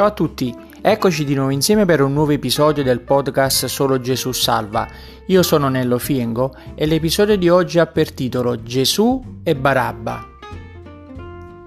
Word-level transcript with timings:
Ciao 0.00 0.08
a 0.08 0.12
tutti, 0.12 0.56
eccoci 0.80 1.26
di 1.26 1.34
nuovo 1.34 1.50
insieme 1.50 1.84
per 1.84 2.00
un 2.00 2.14
nuovo 2.14 2.30
episodio 2.30 2.82
del 2.82 3.00
podcast 3.00 3.66
Solo 3.66 4.00
Gesù 4.00 4.32
Salva. 4.32 4.88
Io 5.26 5.42
sono 5.42 5.68
Nello 5.68 5.98
Fiengo 5.98 6.56
e 6.74 6.86
l'episodio 6.86 7.36
di 7.36 7.50
oggi 7.50 7.78
ha 7.78 7.86
per 7.86 8.10
titolo 8.10 8.62
Gesù 8.62 9.40
e 9.42 9.54
Barabba. 9.54 10.26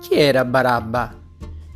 Chi 0.02 0.16
era 0.16 0.46
Barabba? 0.46 1.16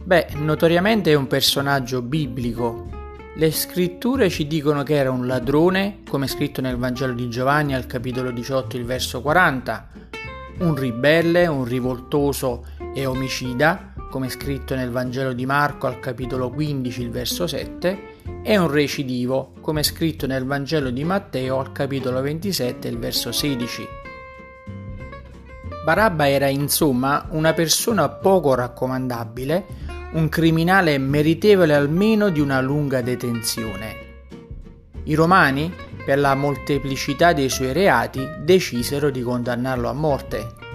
Beh, 0.04 0.30
notoriamente 0.38 1.12
è 1.12 1.14
un 1.14 1.28
personaggio 1.28 2.02
biblico. 2.02 2.89
Le 3.36 3.52
scritture 3.52 4.28
ci 4.32 4.48
dicono 4.48 4.82
che 4.82 4.96
era 4.96 5.12
un 5.12 5.28
ladrone, 5.28 6.00
come 6.10 6.26
scritto 6.26 6.60
nel 6.60 6.78
Vangelo 6.78 7.14
di 7.14 7.30
Giovanni 7.30 7.76
al 7.76 7.86
capitolo 7.86 8.32
18, 8.32 8.78
il 8.78 8.84
verso 8.84 9.21
40, 9.21 9.89
un 10.62 10.74
ribelle, 10.74 11.46
un 11.46 11.66
rivoltoso 11.66 12.66
e 12.95 13.05
omicida, 13.05 13.94
come 14.09 14.29
scritto 14.29 14.75
nel 14.75 14.89
Vangelo 14.89 15.34
di 15.34 15.45
Marco 15.45 15.88
al 15.88 15.99
capitolo 15.99 16.49
15, 16.49 17.02
il 17.02 17.09
verso 17.09 17.47
7, 17.47 18.16
e 18.43 18.57
un 18.57 18.70
recidivo, 18.70 19.53
come 19.61 19.83
scritto 19.83 20.27
nel 20.27 20.45
Vangelo 20.45 20.89
di 20.89 21.03
Matteo 21.03 21.59
al 21.59 21.71
capitolo 21.71 22.21
27, 22.21 22.88
il 22.88 22.97
verso 22.97 23.31
16. 23.31 23.88
Barabba 25.83 26.30
era 26.30 26.47
insomma 26.47 27.27
una 27.31 27.53
persona 27.53 28.09
poco 28.09 28.53
raccomandabile, 28.55 29.66
un 30.13 30.30
criminale 30.30 30.97
meritevole 30.97 31.73
almeno 31.73 32.30
di 32.30 32.39
una 32.39 32.61
lunga 32.61 33.02
detenzione. 33.02 34.05
I 35.03 35.13
romani, 35.13 35.73
per 36.05 36.19
la 36.19 36.35
molteplicità 36.35 37.33
dei 37.33 37.49
suoi 37.49 37.73
reati, 37.73 38.25
decisero 38.44 39.09
di 39.09 39.21
condannarlo 39.21 39.89
a 39.89 39.94
morte 39.94 40.66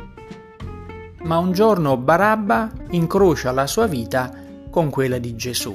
ma 1.24 1.38
un 1.38 1.52
giorno 1.52 1.96
Barabba 1.96 2.70
incrocia 2.90 3.52
la 3.52 3.66
sua 3.66 3.86
vita 3.86 4.32
con 4.70 4.90
quella 4.90 5.18
di 5.18 5.34
Gesù. 5.36 5.74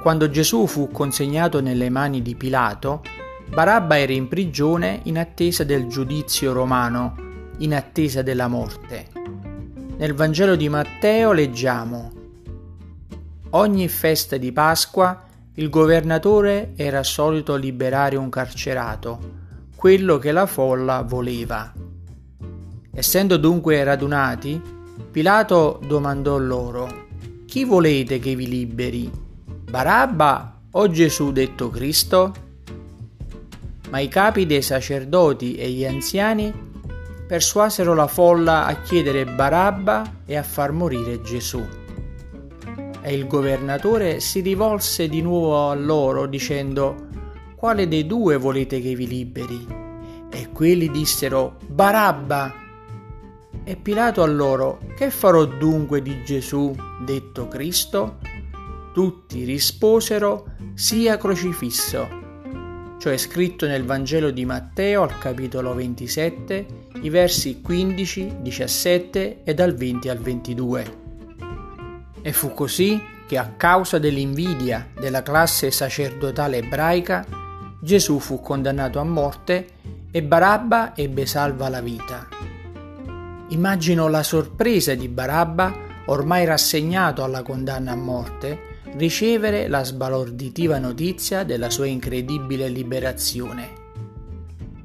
Quando 0.00 0.30
Gesù 0.30 0.66
fu 0.66 0.90
consegnato 0.90 1.60
nelle 1.60 1.90
mani 1.90 2.22
di 2.22 2.34
Pilato, 2.34 3.02
Barabba 3.48 3.98
era 3.98 4.12
in 4.12 4.28
prigione 4.28 5.00
in 5.04 5.18
attesa 5.18 5.64
del 5.64 5.86
giudizio 5.86 6.52
romano, 6.52 7.14
in 7.58 7.74
attesa 7.74 8.22
della 8.22 8.48
morte. 8.48 9.08
Nel 9.96 10.14
Vangelo 10.14 10.56
di 10.56 10.68
Matteo 10.68 11.32
leggiamo 11.32 12.20
Ogni 13.54 13.86
festa 13.88 14.38
di 14.38 14.50
Pasqua 14.50 15.24
il 15.56 15.68
governatore 15.68 16.72
era 16.74 17.02
solito 17.02 17.54
liberare 17.54 18.16
un 18.16 18.30
carcerato, 18.30 19.18
quello 19.76 20.16
che 20.16 20.32
la 20.32 20.46
folla 20.46 21.02
voleva. 21.02 21.70
Essendo 22.94 23.38
dunque 23.38 23.82
radunati, 23.82 24.60
Pilato 25.10 25.80
domandò 25.86 26.36
loro, 26.36 27.06
Chi 27.46 27.64
volete 27.64 28.18
che 28.18 28.34
vi 28.34 28.46
liberi? 28.46 29.10
Barabba 29.44 30.60
o 30.72 30.90
Gesù 30.90 31.32
detto 31.32 31.70
Cristo? 31.70 32.34
Ma 33.88 33.98
i 33.98 34.08
capi 34.08 34.44
dei 34.44 34.60
sacerdoti 34.60 35.54
e 35.54 35.70
gli 35.70 35.86
anziani 35.86 36.52
persuasero 37.26 37.94
la 37.94 38.06
folla 38.06 38.66
a 38.66 38.74
chiedere 38.82 39.24
Barabba 39.24 40.18
e 40.26 40.36
a 40.36 40.42
far 40.42 40.72
morire 40.72 41.22
Gesù. 41.22 41.64
E 43.00 43.14
il 43.14 43.26
governatore 43.26 44.20
si 44.20 44.40
rivolse 44.40 45.08
di 45.08 45.22
nuovo 45.22 45.70
a 45.70 45.74
loro 45.74 46.26
dicendo, 46.26 47.08
Quale 47.56 47.88
dei 47.88 48.06
due 48.06 48.36
volete 48.36 48.82
che 48.82 48.94
vi 48.94 49.06
liberi? 49.06 49.66
E 50.30 50.50
quelli 50.52 50.90
dissero, 50.90 51.56
Barabba. 51.66 52.61
E 53.64 53.76
Pilato 53.76 54.22
a 54.22 54.26
loro, 54.26 54.80
che 54.96 55.10
farò 55.10 55.44
dunque 55.44 56.02
di 56.02 56.24
Gesù, 56.24 56.74
detto 57.04 57.46
Cristo? 57.46 58.18
Tutti 58.92 59.44
risposero, 59.44 60.54
sia 60.74 61.16
crocifisso. 61.16 62.20
Ciò 62.98 63.10
è 63.10 63.16
scritto 63.16 63.66
nel 63.66 63.84
Vangelo 63.84 64.32
di 64.32 64.44
Matteo 64.44 65.02
al 65.02 65.16
capitolo 65.18 65.74
27, 65.74 66.66
i 67.02 67.08
versi 67.08 67.60
15, 67.60 68.38
17 68.40 69.44
e 69.44 69.54
dal 69.54 69.74
20 69.74 70.08
al 70.08 70.18
22. 70.18 70.96
E 72.20 72.32
fu 72.32 72.52
così 72.54 73.00
che 73.28 73.38
a 73.38 73.54
causa 73.56 73.98
dell'invidia 73.98 74.88
della 74.98 75.22
classe 75.22 75.70
sacerdotale 75.70 76.58
ebraica, 76.58 77.24
Gesù 77.80 78.18
fu 78.18 78.40
condannato 78.40 78.98
a 78.98 79.04
morte 79.04 79.66
e 80.10 80.20
Barabba 80.22 80.96
ebbe 80.96 81.26
salva 81.26 81.68
la 81.68 81.80
vita. 81.80 82.51
Immagino 83.52 84.08
la 84.08 84.22
sorpresa 84.22 84.94
di 84.94 85.08
Barabba, 85.08 85.76
ormai 86.06 86.46
rassegnato 86.46 87.22
alla 87.22 87.42
condanna 87.42 87.92
a 87.92 87.96
morte, 87.96 88.80
ricevere 88.94 89.68
la 89.68 89.84
sbalorditiva 89.84 90.78
notizia 90.78 91.44
della 91.44 91.68
sua 91.68 91.84
incredibile 91.84 92.68
liberazione. 92.68 93.80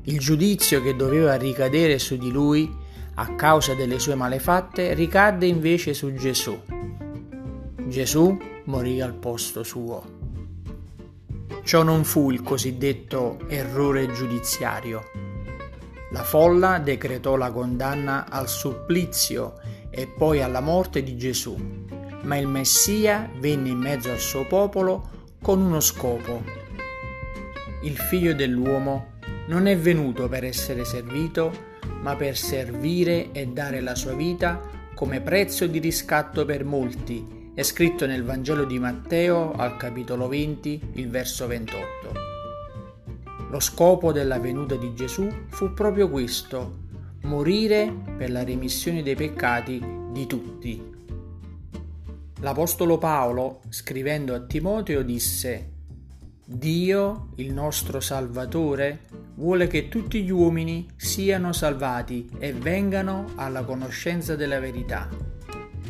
Il 0.03 0.19
giudizio 0.19 0.81
che 0.81 0.97
doveva 0.97 1.35
ricadere 1.35 1.97
su 1.97 2.17
di 2.17 2.29
lui 2.29 2.69
a 3.15 3.35
causa 3.35 3.73
delle 3.73 3.99
sue 3.99 4.15
malefatte 4.15 4.93
ricadde 4.93 5.45
invece 5.45 5.93
su 5.93 6.13
Gesù. 6.13 6.59
Gesù 7.87 8.37
morì 8.65 8.99
al 8.99 9.13
posto 9.13 9.63
suo. 9.63 10.15
Ciò 11.63 11.83
non 11.83 12.03
fu 12.03 12.31
il 12.31 12.43
cosiddetto 12.43 13.39
errore 13.47 14.11
giudiziario 14.11 15.26
la 16.11 16.23
folla 16.23 16.79
decretò 16.79 17.35
la 17.35 17.51
condanna 17.51 18.29
al 18.29 18.47
supplizio 18.47 19.59
e 19.89 20.07
poi 20.07 20.41
alla 20.41 20.61
morte 20.61 21.03
di 21.03 21.17
Gesù, 21.17 21.55
ma 22.23 22.37
il 22.37 22.47
Messia 22.47 23.29
venne 23.39 23.69
in 23.69 23.77
mezzo 23.77 24.11
al 24.11 24.19
suo 24.19 24.45
popolo 24.45 25.09
con 25.41 25.59
uno 25.61 25.79
scopo. 25.79 26.43
Il 27.83 27.97
figlio 27.97 28.33
dell'uomo 28.33 29.15
non 29.47 29.67
è 29.67 29.77
venuto 29.77 30.27
per 30.27 30.43
essere 30.43 30.85
servito, 30.85 31.75
ma 32.01 32.15
per 32.15 32.37
servire 32.37 33.31
e 33.31 33.47
dare 33.47 33.81
la 33.81 33.95
sua 33.95 34.13
vita 34.13 34.61
come 34.93 35.21
prezzo 35.21 35.67
di 35.67 35.79
riscatto 35.79 36.45
per 36.45 36.63
molti. 36.63 37.51
È 37.53 37.63
scritto 37.63 38.05
nel 38.05 38.23
Vangelo 38.23 38.65
di 38.65 38.79
Matteo 38.79 39.53
al 39.53 39.77
capitolo 39.77 40.27
20, 40.27 40.91
il 40.93 41.09
verso 41.09 41.47
28. 41.47 42.26
Lo 43.49 43.61
scopo 43.61 44.11
della 44.11 44.39
venuta 44.39 44.75
di 44.75 44.93
Gesù 44.93 45.25
fu 45.47 45.73
proprio 45.73 46.09
questo, 46.09 46.79
morire 47.21 47.93
per 48.17 48.29
la 48.29 48.43
remissione 48.43 49.01
dei 49.03 49.15
peccati 49.15 49.81
di 50.11 50.27
tutti. 50.27 50.95
L'Apostolo 52.41 52.97
Paolo, 52.97 53.61
scrivendo 53.69 54.35
a 54.35 54.41
Timoteo, 54.41 55.01
disse, 55.01 55.71
Dio, 56.43 57.29
il 57.35 57.53
nostro 57.53 58.01
Salvatore, 58.01 59.05
vuole 59.35 59.67
che 59.67 59.87
tutti 59.87 60.23
gli 60.23 60.31
uomini 60.31 60.85
siano 60.97 61.53
salvati 61.53 62.29
e 62.39 62.51
vengano 62.51 63.31
alla 63.35 63.63
conoscenza 63.63 64.35
della 64.35 64.59
verità. 64.59 65.07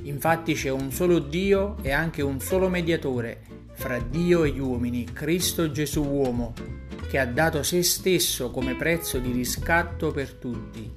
Infatti 0.04 0.54
c'è 0.54 0.70
un 0.70 0.92
solo 0.92 1.18
Dio 1.18 1.78
e 1.82 1.92
anche 1.92 2.22
un 2.22 2.40
solo 2.40 2.70
mediatore 2.70 3.42
fra 3.74 3.98
Dio 3.98 4.44
e 4.44 4.52
gli 4.52 4.60
uomini, 4.60 5.06
Cristo 5.06 5.72
Gesù 5.72 6.04
uomo 6.04 6.77
che 7.08 7.20
ha 7.20 7.26
dato 7.26 7.64
se 7.64 7.84
stesso 7.84 8.52
come 8.52 8.76
prezzo 8.76 9.20
di 9.20 9.32
riscatto 9.32 10.12
per 10.12 10.34
tutti. 10.34 10.94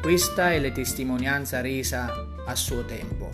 Questa 0.00 0.52
è 0.52 0.60
la 0.60 0.70
testimonianza 0.70 1.60
resa 1.60 2.12
a 2.46 2.54
suo 2.54 2.84
tempo. 2.84 3.30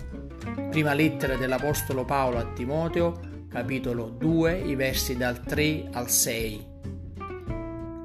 Prima 0.70 0.94
lettera 0.94 1.36
dell'Apostolo 1.36 2.04
Paolo 2.04 2.38
a 2.38 2.46
Timoteo, 2.52 3.20
capitolo 3.48 4.08
2, 4.16 4.60
i 4.60 4.74
versi 4.74 5.16
dal 5.16 5.40
3 5.40 5.88
al 5.92 6.08
6. 6.08 6.66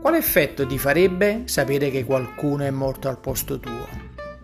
Quale 0.01 0.17
effetto 0.17 0.65
ti 0.65 0.77
farebbe 0.77 1.43
sapere 1.45 1.91
che 1.91 2.03
qualcuno 2.03 2.63
è 2.63 2.69
morto 2.71 3.09
al 3.09 3.19
posto 3.19 3.59
tuo? 3.59 3.87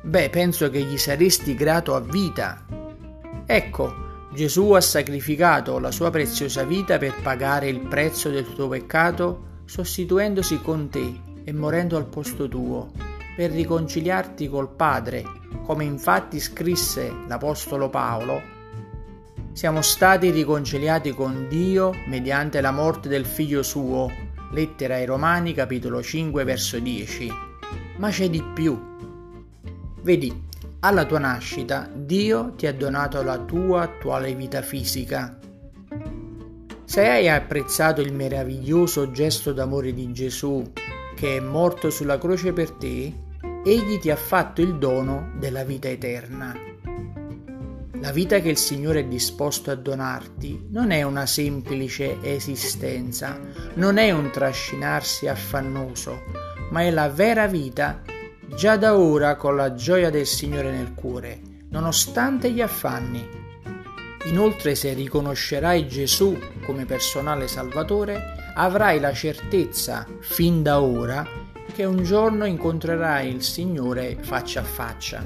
Beh, 0.01 0.29
penso 0.29 0.69
che 0.69 0.81
gli 0.81 0.97
saresti 0.97 1.55
grato 1.55 1.95
a 1.95 2.01
vita. 2.01 2.65
Ecco, 3.45 3.93
Gesù 4.33 4.71
ha 4.71 4.81
sacrificato 4.81 5.79
la 5.79 5.91
sua 5.91 6.09
preziosa 6.09 6.63
vita 6.63 6.97
per 6.97 7.15
pagare 7.21 7.69
il 7.69 7.79
prezzo 7.79 8.29
del 8.29 8.53
tuo 8.53 8.67
peccato 8.67 9.53
sostituendosi 9.65 10.61
con 10.61 10.89
te 10.89 11.19
e 11.43 11.51
morendo 11.51 11.97
al 11.97 12.05
posto 12.05 12.47
tuo, 12.47 12.91
per 13.35 13.51
riconciliarti 13.51 14.47
col 14.47 14.69
Padre, 14.69 15.23
come 15.65 15.83
infatti 15.83 16.39
scrisse 16.39 17.11
l'Apostolo 17.27 17.89
Paolo, 17.89 18.53
siamo 19.55 19.81
stati 19.81 20.31
riconciliati 20.31 21.11
con 21.11 21.47
Dio 21.47 21.93
mediante 22.07 22.59
la 22.59 22.71
morte 22.71 23.07
del 23.07 23.25
Figlio 23.25 23.63
suo. 23.63 24.11
Lettera 24.51 24.95
ai 24.95 25.05
Romani 25.05 25.53
capitolo 25.53 26.03
5 26.03 26.43
verso 26.43 26.77
10. 26.77 27.31
Ma 27.95 28.09
c'è 28.09 28.29
di 28.29 28.43
più. 28.53 28.77
Vedi, 30.01 30.43
alla 30.81 31.05
tua 31.05 31.19
nascita 31.19 31.89
Dio 31.93 32.53
ti 32.57 32.67
ha 32.67 32.73
donato 32.73 33.23
la 33.23 33.37
tua 33.37 33.83
attuale 33.83 34.35
vita 34.35 34.61
fisica 34.61 35.39
se 36.85 37.07
hai 37.07 37.27
apprezzato 37.27 38.01
il 38.01 38.13
meraviglioso 38.13 39.11
gesto 39.11 39.51
d'amore 39.51 39.93
di 39.93 40.11
Gesù 40.11 40.63
che 41.15 41.37
è 41.37 41.39
morto 41.39 41.89
sulla 41.89 42.17
croce 42.17 42.53
per 42.53 42.71
te, 42.71 43.13
egli 43.63 43.99
ti 43.99 44.11
ha 44.11 44.15
fatto 44.15 44.61
il 44.61 44.77
dono 44.77 45.31
della 45.39 45.63
vita 45.63 45.87
eterna. 45.87 46.53
La 47.99 48.11
vita 48.11 48.39
che 48.39 48.49
il 48.49 48.57
Signore 48.57 48.99
è 48.99 49.05
disposto 49.05 49.71
a 49.71 49.75
donarti 49.75 50.67
non 50.69 50.91
è 50.91 51.01
una 51.01 51.25
semplice 51.25 52.21
esistenza, 52.21 53.39
non 53.75 53.97
è 53.97 54.11
un 54.11 54.29
trascinarsi 54.29 55.27
affannoso, 55.27 56.21
ma 56.69 56.81
è 56.81 56.91
la 56.91 57.09
vera 57.09 57.47
vita 57.47 58.01
già 58.55 58.77
da 58.77 58.97
ora 58.97 59.35
con 59.37 59.55
la 59.55 59.73
gioia 59.73 60.11
del 60.11 60.27
Signore 60.27 60.71
nel 60.71 60.93
cuore, 60.93 61.39
nonostante 61.69 62.51
gli 62.51 62.61
affanni. 62.61 63.44
Inoltre 64.25 64.73
se 64.73 64.93
riconoscerai 64.93 65.87
Gesù 65.87 66.37
come 66.65 66.85
personale 66.85 67.47
Salvatore, 67.47 68.53
avrai 68.55 68.99
la 68.99 69.13
certezza, 69.13 70.07
fin 70.19 70.63
da 70.63 70.81
ora, 70.81 71.27
che 71.73 71.85
un 71.85 72.03
giorno 72.03 72.45
incontrerai 72.45 73.29
il 73.29 73.43
Signore 73.43 74.17
faccia 74.19 74.61
a 74.61 74.63
faccia. 74.63 75.23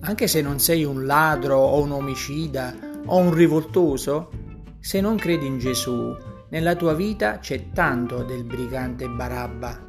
Anche 0.00 0.26
se 0.26 0.40
non 0.40 0.58
sei 0.58 0.84
un 0.84 1.04
ladro 1.04 1.58
o 1.58 1.82
un 1.82 1.92
omicida 1.92 2.74
o 3.04 3.16
un 3.18 3.34
rivoltoso, 3.34 4.30
se 4.78 5.00
non 5.02 5.16
credi 5.16 5.46
in 5.46 5.58
Gesù, 5.58 6.16
nella 6.48 6.74
tua 6.74 6.94
vita 6.94 7.38
c'è 7.38 7.70
tanto 7.72 8.22
del 8.22 8.44
brigante 8.44 9.06
Barabba. 9.06 9.88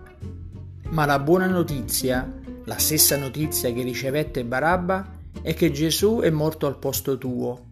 Ma 0.89 1.06
la 1.06 1.19
buona 1.19 1.47
notizia, 1.47 2.29
la 2.65 2.77
stessa 2.77 3.15
notizia 3.15 3.71
che 3.71 3.81
ricevette 3.81 4.44
Barabba, 4.44 5.19
è 5.41 5.53
che 5.53 5.71
Gesù 5.71 6.19
è 6.21 6.29
morto 6.29 6.67
al 6.67 6.77
posto 6.77 7.17
tuo. 7.17 7.69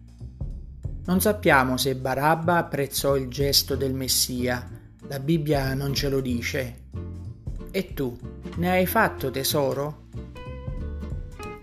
Non 1.06 1.20
sappiamo 1.20 1.76
se 1.76 1.94
Barabba 1.94 2.56
apprezzò 2.56 3.16
il 3.16 3.28
gesto 3.28 3.74
del 3.76 3.94
Messia, 3.94 4.68
la 5.08 5.18
Bibbia 5.18 5.74
non 5.74 5.92
ce 5.94 6.08
lo 6.08 6.20
dice. 6.20 6.76
E 7.70 7.94
tu, 7.94 8.16
ne 8.56 8.70
hai 8.70 8.86
fatto 8.86 9.30
tesoro? 9.30 10.08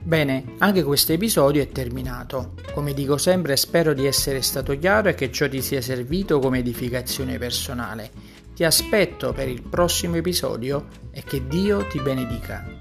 Bene, 0.04 0.54
anche 0.60 0.84
questo 0.84 1.12
episodio 1.12 1.62
è 1.62 1.68
terminato. 1.68 2.54
Come 2.74 2.94
dico 2.94 3.18
sempre, 3.18 3.58
spero 3.58 3.94
di 3.94 4.06
essere 4.06 4.42
stato 4.42 4.78
chiaro 4.78 5.10
e 5.10 5.16
che 5.16 5.32
ciò 5.32 5.50
ti 5.50 5.62
sia 5.62 5.82
servito 5.82 6.40
come 6.40 6.60
edificazione 6.60 7.38
personale. 7.38 8.12
Ti 8.56 8.64
aspetto 8.64 9.34
per 9.34 9.50
il 9.50 9.62
prossimo 9.62 10.16
episodio 10.16 10.88
e 11.12 11.24
che 11.24 11.46
Dio 11.46 11.86
ti 11.88 12.00
benedica. 12.00 12.77